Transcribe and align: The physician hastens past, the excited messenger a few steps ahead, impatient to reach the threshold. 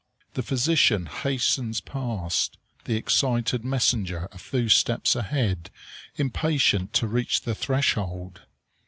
The 0.33 0.41
physician 0.41 1.05
hastens 1.05 1.79
past, 1.79 2.57
the 2.85 2.95
excited 2.95 3.63
messenger 3.63 4.27
a 4.31 4.39
few 4.39 4.67
steps 4.67 5.15
ahead, 5.15 5.69
impatient 6.15 6.91
to 6.93 7.07
reach 7.07 7.41
the 7.41 7.53
threshold. 7.53 8.41